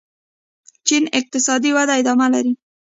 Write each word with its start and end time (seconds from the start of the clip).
چین 0.87 1.03
اقتصادي 1.19 1.71
وده 1.75 1.93
ادامه 2.01 2.27
لري. 2.33 2.53